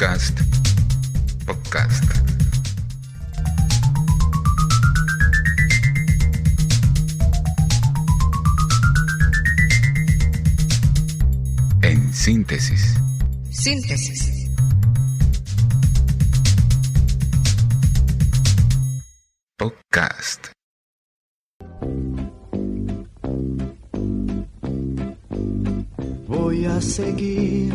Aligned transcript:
Podcast. 0.00 0.40
Podcast. 1.44 2.04
En 11.82 12.14
síntesis. 12.14 12.96
Síntesis. 13.50 14.48
Podcast. 19.58 20.52
Voy 26.26 26.64
a 26.64 26.80
seguir 26.80 27.74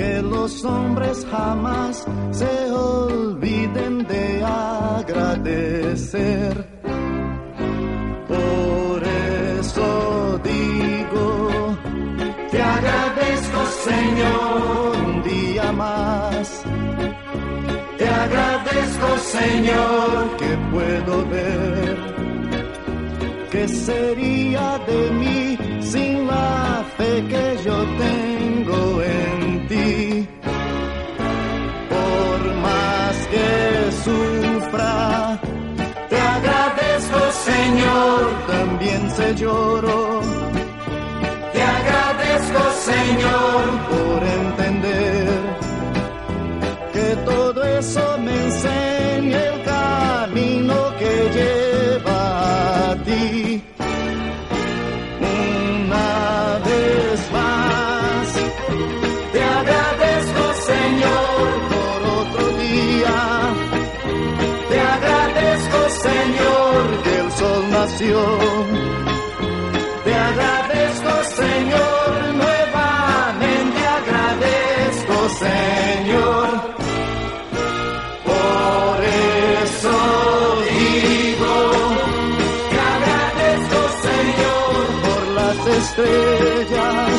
que 0.00 0.22
los 0.22 0.64
hombres 0.64 1.26
jamás 1.30 2.06
se 2.30 2.70
olviden 2.72 4.06
de 4.06 4.42
agradecer. 4.96 6.54
Por 8.26 8.98
eso 9.60 10.40
digo, 10.52 11.76
te 12.50 12.62
agradezco 12.62 13.60
Señor 13.88 14.96
un 15.06 15.22
día 15.22 15.72
más. 15.72 16.62
Te 17.98 18.08
agradezco 18.08 19.08
Señor 19.38 20.36
que 20.40 20.50
puedo 20.72 21.14
ver 21.28 22.10
¿Qué 23.50 23.66
sería 23.66 24.78
de 24.86 25.10
mí 25.20 25.58
sin 25.82 26.26
la 26.28 26.84
fe 26.96 27.12
que 27.32 27.46
yo 27.64 27.76
tengo 27.98 29.02
en 29.02 29.09
también 38.60 39.10
se 39.16 39.34
lloro. 39.36 40.20
Te 41.52 41.62
agradezco 41.62 42.60
Señor 42.90 43.62
por 43.90 44.22
entender 44.22 44.49
Te 68.00 68.06
agradezco 70.14 71.10
Señor, 71.36 72.34
nuevamente 72.34 73.80
agradezco 73.86 75.28
Señor. 75.44 76.48
Por 78.24 79.04
eso 79.64 79.96
digo, 80.70 81.54
te 82.70 82.78
agradezco 82.96 83.80
Señor 84.08 84.82
por 85.04 85.22
las 85.34 85.58
estrellas, 85.66 87.12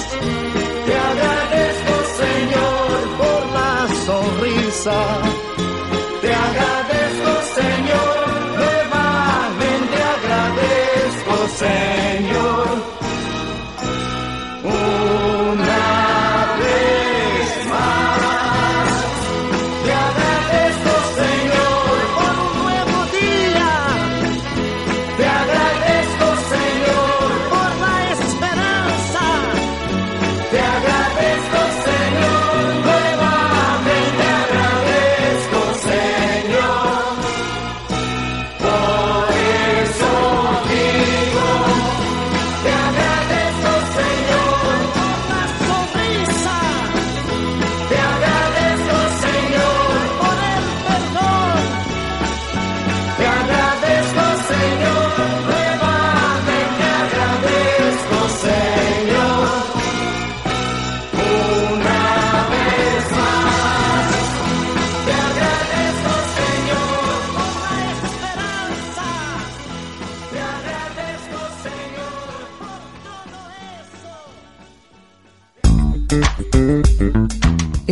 te 0.87 0.95
agradezco 1.11 1.93
Señor 2.23 2.97
por 3.19 3.41
la 3.53 3.87
sonrisa, 4.07 4.97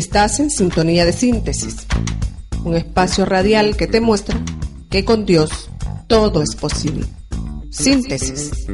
Estás 0.09 0.39
en 0.39 0.49
sintonía 0.49 1.05
de 1.05 1.13
síntesis, 1.13 1.85
un 2.63 2.73
espacio 2.73 3.25
radial 3.25 3.77
que 3.77 3.85
te 3.85 4.01
muestra 4.01 4.43
que 4.89 5.05
con 5.05 5.23
Dios 5.23 5.69
todo 6.07 6.41
es 6.41 6.55
posible. 6.55 7.05
Síntesis. 7.69 8.65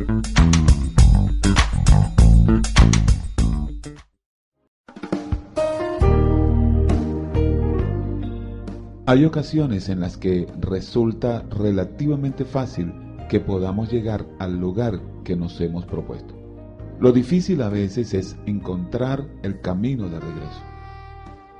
Hay 9.06 9.26
ocasiones 9.26 9.90
en 9.90 10.00
las 10.00 10.16
que 10.16 10.48
resulta 10.62 11.42
relativamente 11.50 12.46
fácil 12.46 12.94
que 13.28 13.42
podamos 13.42 13.92
llegar 13.92 14.26
al 14.40 14.58
lugar 14.58 15.02
que 15.26 15.36
nos 15.36 15.60
hemos 15.60 15.86
propuesto. 15.86 16.34
Lo 17.02 17.12
difícil 17.12 17.62
a 17.62 17.68
veces 17.68 18.14
es 18.14 18.38
encontrar 18.46 19.28
el 19.44 19.60
camino 19.60 20.08
de 20.08 20.22
regreso. 20.22 20.75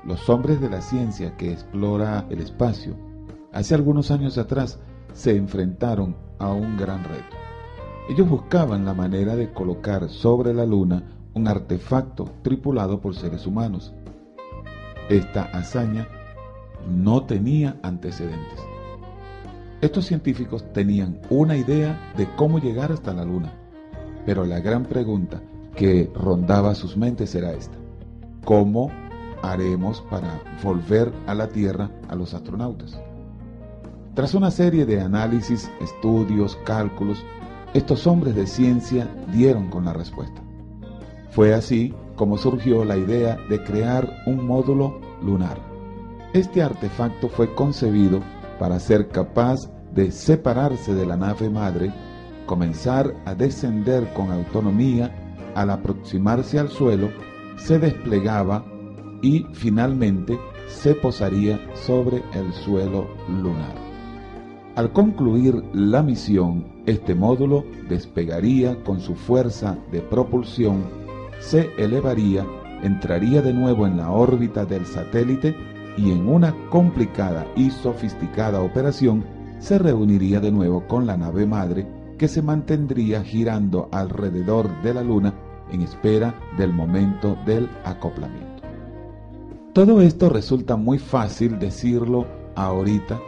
Los 0.06 0.30
hombres 0.30 0.60
de 0.60 0.70
la 0.70 0.82
ciencia 0.82 1.36
que 1.36 1.50
explora 1.50 2.26
el 2.30 2.40
espacio 2.40 2.94
hace 3.52 3.74
algunos 3.74 4.12
años 4.12 4.38
atrás 4.38 4.78
se 5.12 5.34
enfrentaron 5.34 6.16
a 6.38 6.52
un 6.52 6.76
gran 6.76 7.02
reto. 7.02 7.36
Ellos 8.08 8.28
buscaban 8.28 8.84
la 8.84 8.94
manera 8.94 9.34
de 9.34 9.52
colocar 9.52 10.08
sobre 10.08 10.54
la 10.54 10.64
Luna 10.64 11.02
un 11.34 11.48
artefacto 11.48 12.30
tripulado 12.42 13.00
por 13.00 13.16
seres 13.16 13.48
humanos. 13.48 13.92
Esta 15.08 15.42
hazaña 15.42 16.06
no 16.88 17.24
tenía 17.24 17.80
antecedentes. 17.82 18.60
Estos 19.80 20.06
científicos 20.06 20.72
tenían 20.72 21.20
una 21.30 21.56
idea 21.56 22.12
de 22.16 22.28
cómo 22.36 22.60
llegar 22.60 22.92
hasta 22.92 23.12
la 23.12 23.24
Luna, 23.24 23.52
pero 24.24 24.44
la 24.44 24.60
gran 24.60 24.84
pregunta 24.84 25.42
que 25.74 26.08
rondaba 26.14 26.76
sus 26.76 26.96
mentes 26.96 27.34
era 27.34 27.52
esta. 27.52 27.76
¿Cómo 28.44 28.92
haremos 29.42 30.00
para 30.10 30.42
volver 30.62 31.12
a 31.26 31.34
la 31.34 31.48
Tierra 31.48 31.90
a 32.08 32.14
los 32.14 32.34
astronautas? 32.34 33.00
Tras 34.14 34.34
una 34.34 34.50
serie 34.50 34.86
de 34.86 35.00
análisis, 35.00 35.70
estudios, 35.80 36.56
cálculos, 36.64 37.22
estos 37.74 38.06
hombres 38.06 38.34
de 38.34 38.46
ciencia 38.46 39.08
dieron 39.32 39.68
con 39.68 39.84
la 39.84 39.92
respuesta. 39.92 40.40
Fue 41.30 41.52
así 41.52 41.94
como 42.14 42.38
surgió 42.38 42.84
la 42.84 42.96
idea 42.96 43.36
de 43.50 43.62
crear 43.62 44.10
un 44.26 44.46
módulo 44.46 45.00
lunar. 45.22 45.58
Este 46.32 46.62
artefacto 46.62 47.28
fue 47.28 47.54
concebido 47.54 48.20
para 48.58 48.80
ser 48.80 49.08
capaz 49.08 49.70
de 49.92 50.10
separarse 50.10 50.94
de 50.94 51.06
la 51.06 51.16
nave 51.16 51.50
madre, 51.50 51.92
comenzar 52.46 53.14
a 53.24 53.34
descender 53.34 54.12
con 54.14 54.30
autonomía, 54.30 55.14
al 55.54 55.70
aproximarse 55.70 56.58
al 56.58 56.68
suelo, 56.68 57.10
se 57.56 57.78
desplegaba 57.78 58.64
y 59.22 59.46
finalmente 59.52 60.38
se 60.66 60.94
posaría 60.94 61.60
sobre 61.74 62.22
el 62.32 62.52
suelo 62.52 63.08
lunar. 63.28 63.74
Al 64.74 64.92
concluir 64.92 65.62
la 65.72 66.02
misión, 66.02 66.82
este 66.84 67.14
módulo 67.14 67.64
despegaría 67.88 68.82
con 68.84 69.00
su 69.00 69.14
fuerza 69.14 69.78
de 69.90 70.00
propulsión, 70.00 70.84
se 71.38 71.70
elevaría, 71.78 72.46
entraría 72.82 73.40
de 73.40 73.54
nuevo 73.54 73.86
en 73.86 73.96
la 73.96 74.10
órbita 74.10 74.66
del 74.66 74.84
satélite 74.84 75.56
y 75.96 76.10
en 76.10 76.28
una 76.28 76.54
complicada 76.68 77.46
y 77.56 77.70
sofisticada 77.70 78.60
operación 78.60 79.24
se 79.58 79.78
reuniría 79.78 80.40
de 80.40 80.52
nuevo 80.52 80.86
con 80.86 81.06
la 81.06 81.16
nave 81.16 81.46
madre 81.46 81.86
que 82.18 82.28
se 82.28 82.42
mantendría 82.42 83.22
girando 83.22 83.88
alrededor 83.92 84.82
de 84.82 84.94
la 84.94 85.02
Luna 85.02 85.34
en 85.72 85.82
espera 85.82 86.34
del 86.58 86.72
momento 86.72 87.36
del 87.46 87.68
acoplamiento. 87.84 88.55
Todo 89.76 90.00
esto 90.00 90.30
resulta 90.30 90.76
muy 90.76 90.98
fácil 90.98 91.58
decirlo 91.58 92.26
ahorita, 92.54 93.20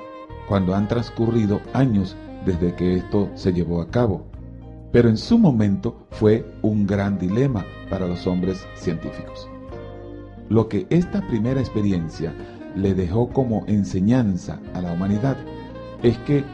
cuando 0.48 0.74
han 0.74 0.88
transcurrido 0.88 1.60
años 1.74 2.16
desde 2.46 2.74
que 2.74 2.94
esto 2.94 3.28
se 3.34 3.52
llevó 3.52 3.82
a 3.82 3.90
cabo, 3.90 4.24
pero 4.90 5.10
en 5.10 5.18
su 5.18 5.38
momento 5.38 6.06
fue 6.10 6.50
un 6.62 6.86
gran 6.86 7.18
dilema 7.18 7.66
para 7.90 8.06
los 8.06 8.26
hombres 8.26 8.66
científicos. 8.76 9.46
Lo 10.48 10.70
que 10.70 10.86
esta 10.88 11.20
primera 11.28 11.60
experiencia 11.60 12.34
le 12.74 12.94
dejó 12.94 13.28
como 13.28 13.66
enseñanza 13.66 14.58
a 14.72 14.80
la 14.80 14.94
humanidad 14.94 15.36
es 16.02 16.16
que 16.20 16.44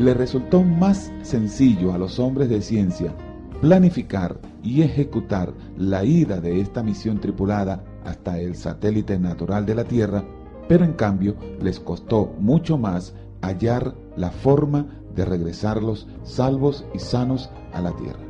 le 0.00 0.14
resultó 0.14 0.64
más 0.64 1.12
sencillo 1.22 1.94
a 1.94 1.98
los 1.98 2.18
hombres 2.18 2.48
de 2.48 2.60
ciencia 2.60 3.14
planificar 3.60 4.36
y 4.64 4.82
ejecutar 4.82 5.54
la 5.78 6.04
ida 6.04 6.40
de 6.40 6.60
esta 6.60 6.82
misión 6.82 7.20
tripulada 7.20 7.84
hasta 8.04 8.38
el 8.38 8.56
satélite 8.56 9.18
natural 9.18 9.66
de 9.66 9.74
la 9.74 9.84
Tierra, 9.84 10.24
pero 10.68 10.84
en 10.84 10.92
cambio 10.92 11.36
les 11.60 11.80
costó 11.80 12.34
mucho 12.38 12.78
más 12.78 13.14
hallar 13.42 13.94
la 14.16 14.30
forma 14.30 14.86
de 15.14 15.24
regresarlos 15.24 16.08
salvos 16.22 16.84
y 16.94 16.98
sanos 16.98 17.50
a 17.72 17.80
la 17.80 17.92
Tierra. 17.92 18.24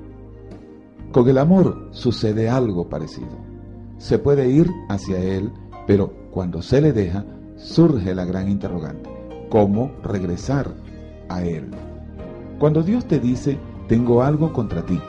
Con 1.12 1.28
el 1.28 1.38
amor 1.38 1.88
sucede 1.92 2.48
algo 2.48 2.88
parecido. 2.88 3.38
Se 3.98 4.18
puede 4.18 4.48
ir 4.48 4.68
hacia 4.88 5.18
Él, 5.18 5.52
pero 5.86 6.12
cuando 6.30 6.60
se 6.60 6.80
le 6.80 6.92
deja, 6.92 7.24
surge 7.56 8.14
la 8.14 8.24
gran 8.24 8.50
interrogante. 8.50 9.08
¿Cómo 9.48 9.92
regresar 10.02 10.74
a 11.28 11.44
Él? 11.44 11.70
Cuando 12.58 12.82
Dios 12.82 13.06
te 13.06 13.20
dice, 13.20 13.58
tengo 13.88 14.22
algo 14.22 14.52
contra 14.52 14.84
ti, 14.84 15.00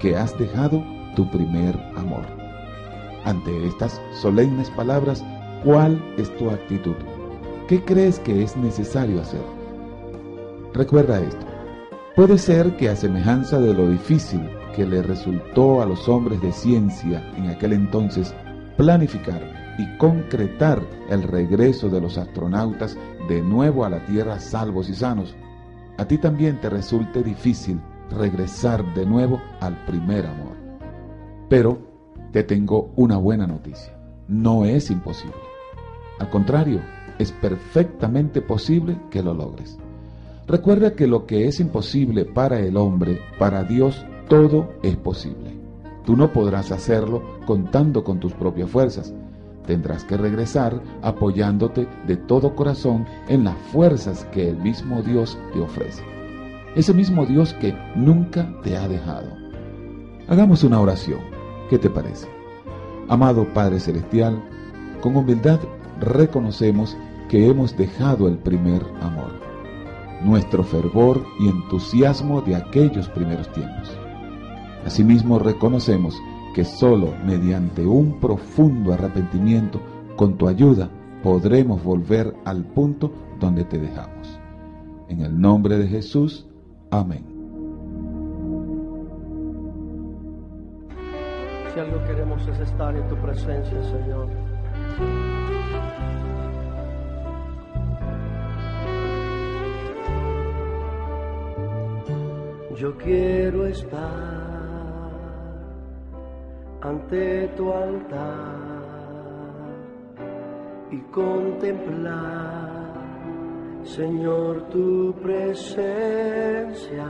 que 0.00 0.16
has 0.16 0.36
dejado 0.38 0.82
tu 1.14 1.30
primer 1.30 1.78
amor. 1.96 2.39
Ante 3.24 3.66
estas 3.66 4.00
solemnes 4.20 4.70
palabras, 4.70 5.24
¿cuál 5.64 6.02
es 6.16 6.34
tu 6.36 6.50
actitud? 6.50 6.94
¿Qué 7.68 7.84
crees 7.84 8.18
que 8.20 8.42
es 8.42 8.56
necesario 8.56 9.20
hacer? 9.20 9.42
Recuerda 10.72 11.20
esto. 11.20 11.46
Puede 12.16 12.38
ser 12.38 12.76
que 12.76 12.88
a 12.88 12.96
semejanza 12.96 13.60
de 13.60 13.74
lo 13.74 13.88
difícil 13.88 14.40
que 14.74 14.86
le 14.86 15.02
resultó 15.02 15.82
a 15.82 15.86
los 15.86 16.08
hombres 16.08 16.40
de 16.40 16.52
ciencia 16.52 17.22
en 17.36 17.48
aquel 17.48 17.72
entonces 17.72 18.34
planificar 18.76 19.74
y 19.78 19.96
concretar 19.98 20.82
el 21.08 21.22
regreso 21.22 21.88
de 21.88 22.00
los 22.00 22.18
astronautas 22.18 22.96
de 23.28 23.40
nuevo 23.42 23.84
a 23.84 23.90
la 23.90 24.04
Tierra 24.06 24.40
salvos 24.40 24.88
y 24.88 24.94
sanos, 24.94 25.34
a 25.98 26.04
ti 26.04 26.18
también 26.18 26.60
te 26.60 26.70
resulte 26.70 27.22
difícil 27.22 27.80
regresar 28.10 28.84
de 28.94 29.06
nuevo 29.06 29.40
al 29.60 29.76
primer 29.84 30.26
amor. 30.26 30.56
Pero 31.48 31.89
te 32.32 32.42
tengo 32.42 32.92
una 32.96 33.16
buena 33.16 33.46
noticia. 33.46 33.92
No 34.28 34.64
es 34.64 34.90
imposible. 34.90 35.34
Al 36.18 36.30
contrario, 36.30 36.80
es 37.18 37.32
perfectamente 37.32 38.40
posible 38.40 38.96
que 39.10 39.22
lo 39.22 39.34
logres. 39.34 39.78
Recuerda 40.46 40.94
que 40.94 41.06
lo 41.06 41.26
que 41.26 41.46
es 41.46 41.60
imposible 41.60 42.24
para 42.24 42.60
el 42.60 42.76
hombre, 42.76 43.20
para 43.38 43.64
Dios 43.64 44.04
todo 44.28 44.68
es 44.82 44.96
posible. 44.96 45.54
Tú 46.04 46.16
no 46.16 46.32
podrás 46.32 46.72
hacerlo 46.72 47.22
contando 47.46 48.02
con 48.04 48.20
tus 48.20 48.32
propias 48.32 48.70
fuerzas. 48.70 49.14
Tendrás 49.66 50.04
que 50.04 50.16
regresar 50.16 50.80
apoyándote 51.02 51.86
de 52.06 52.16
todo 52.16 52.56
corazón 52.56 53.06
en 53.28 53.44
las 53.44 53.56
fuerzas 53.70 54.24
que 54.32 54.48
el 54.48 54.56
mismo 54.56 55.02
Dios 55.02 55.38
te 55.52 55.60
ofrece. 55.60 56.02
Ese 56.74 56.94
mismo 56.94 57.26
Dios 57.26 57.52
que 57.54 57.74
nunca 57.94 58.52
te 58.62 58.76
ha 58.76 58.88
dejado. 58.88 59.28
Hagamos 60.28 60.64
una 60.64 60.80
oración. 60.80 61.39
¿Qué 61.70 61.78
te 61.78 61.88
parece? 61.88 62.28
Amado 63.08 63.46
Padre 63.54 63.80
Celestial, 63.80 64.42
con 65.00 65.16
humildad 65.16 65.60
reconocemos 66.00 66.96
que 67.30 67.48
hemos 67.48 67.76
dejado 67.76 68.28
el 68.28 68.36
primer 68.36 68.82
amor 69.00 69.50
nuestro 70.22 70.62
fervor 70.62 71.24
y 71.38 71.48
entusiasmo 71.48 72.42
de 72.42 72.54
aquellos 72.54 73.08
primeros 73.08 73.50
tiempos. 73.52 73.90
Asimismo 74.84 75.38
reconocemos 75.38 76.20
que 76.54 76.64
sólo 76.64 77.14
mediante 77.24 77.86
un 77.86 78.18
profundo 78.20 78.92
arrepentimiento, 78.92 79.80
con 80.16 80.36
tu 80.36 80.48
ayuda, 80.48 80.90
podremos 81.22 81.82
volver 81.82 82.34
al 82.44 82.64
punto 82.64 83.12
donde 83.38 83.64
te 83.64 83.78
dejamos. 83.78 84.38
En 85.08 85.20
el 85.22 85.40
nombre 85.40 85.78
de 85.78 85.88
Jesús, 85.88 86.46
amén. 86.90 87.29
Si 91.80 91.86
algo 91.86 92.04
queremos 92.04 92.46
es 92.46 92.60
estar 92.60 92.94
en 92.94 93.08
tu 93.08 93.16
presencia, 93.16 93.82
Señor. 93.84 94.28
Yo 102.76 102.94
quiero 102.98 103.66
estar 103.66 105.08
ante 106.82 107.48
tu 107.56 107.72
altar 107.72 108.60
y 110.90 110.98
contemplar, 111.10 112.92
Señor, 113.84 114.68
tu 114.68 115.14
presencia. 115.22 117.06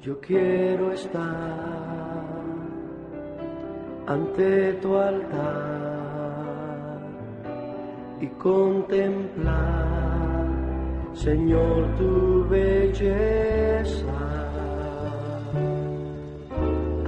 Yo 0.00 0.20
quiero 0.20 0.92
estar 0.92 2.07
ante 4.08 4.72
tu 4.82 4.96
altar 4.96 5.78
y 8.20 8.26
contemplar 8.26 9.98
Señor, 11.18 11.96
tu 11.98 12.46
belleza. 12.48 14.18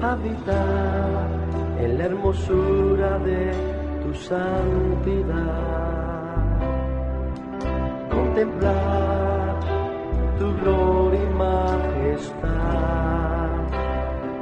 Habitar 0.02 1.28
en 1.78 1.98
la 1.98 2.04
hermosura 2.06 3.18
de 3.20 3.52
tu 4.02 4.12
santidad. 4.14 5.60
Contemplar 8.10 9.60
tu 10.40 10.52
gloria 10.60 11.22
y 11.22 11.34
majestad. 11.34 12.40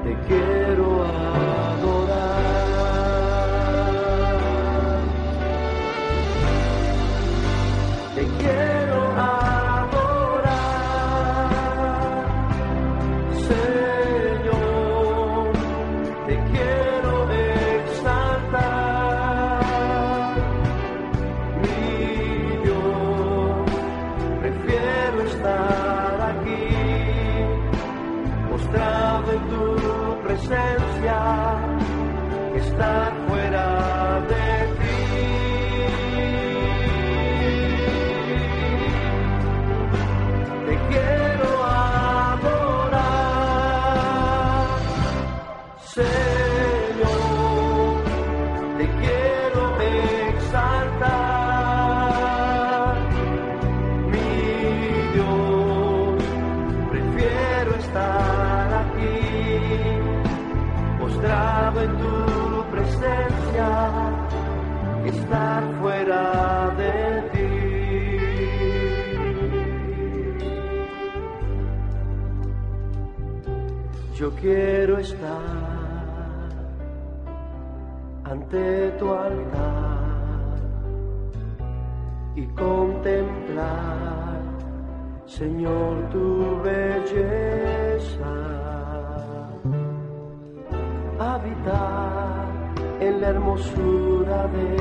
Te 0.03 0.13
quiero 0.27 0.68
estar 65.09 65.63
fuera 65.81 66.75
de 66.77 67.23
ti. 67.33 67.51
Yo 74.15 74.31
quiero 74.41 74.99
estar 74.99 76.49
ante 78.25 78.91
tu 78.99 79.13
altar 79.13 80.59
y 82.35 82.47
contemplar, 82.49 84.41
Señor, 85.27 86.09
tu 86.11 86.61
belleza. 86.63 88.35
Habitar 91.19 92.28
en 93.01 93.21
la 93.21 93.29
hermosura 93.29 94.49
de 94.49 94.77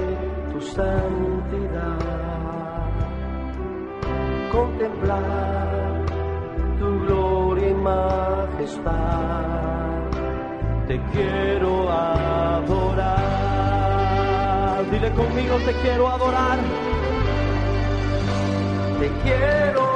tu 0.52 0.62
santidad. 0.62 1.98
Contemplar 4.52 6.06
tu 6.80 7.00
gloria 7.06 7.70
y 7.70 7.74
majestad. 7.74 8.92
Te 10.88 11.00
quiero 11.12 11.90
adorar. 11.92 13.28
Dile 14.92 15.12
conmigo, 15.12 15.58
te 15.66 15.74
quiero 15.82 16.08
adorar. 16.08 16.60
Te 19.00 19.10
quiero 19.24 19.87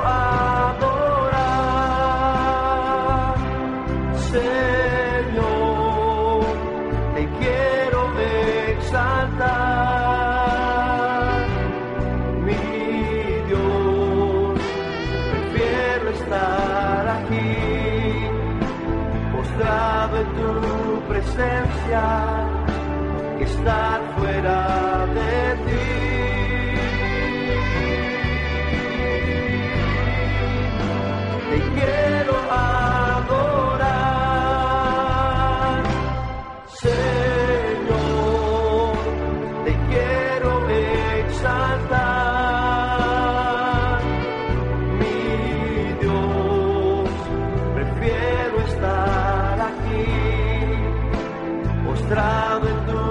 en 52.14 52.86
tu 52.88 53.02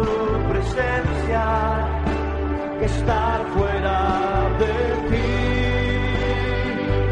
presencia, 0.51 1.45
que 2.79 2.85
estar 2.85 3.47
fuera 3.55 3.99
de 4.59 4.75
ti. 5.09 5.31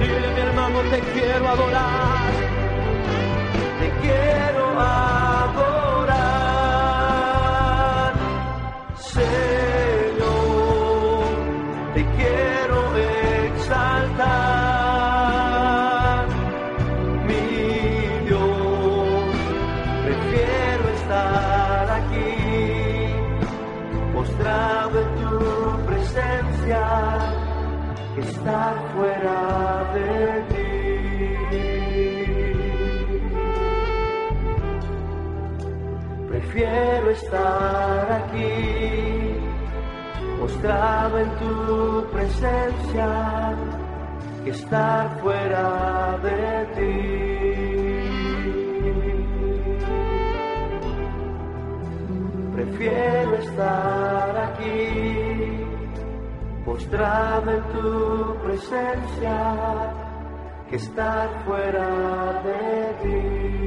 Dile 0.01 0.29
mi 0.35 0.41
hermano, 0.41 0.79
te 0.91 1.01
quiero 1.01 1.49
adorar, 1.49 2.33
te 3.81 3.89
quiero 4.03 4.65
adorar, 4.79 6.19
Señor, 8.99 10.19
te 11.95 12.03
quiero 12.17 12.79
exaltar, 13.47 14.29
mi 17.27 17.43
en 24.49 25.09
tu 25.21 25.87
presencia 25.87 26.83
que 28.15 28.21
estar 28.21 28.75
fuera 28.95 29.41
de 29.95 30.13
ti. 30.51 30.69
Prefiero 36.29 37.11
estar 37.11 38.13
aquí, 38.21 39.37
postrado 40.41 41.19
en 41.19 41.31
tu 41.43 42.07
presencia, 42.11 43.09
que 44.45 44.51
estar 44.51 45.19
fuera 45.21 46.19
de 46.23 46.67
ti. 46.77 47.38
Prefiero 52.59 53.37
estar 53.37 54.37
aquí, 54.51 55.65
postrado 56.65 57.53
tu 57.73 58.35
presencia, 58.43 59.95
que 60.69 60.75
estar 60.75 61.29
fuera 61.45 62.43
de 62.43 62.95
ti. 63.01 63.58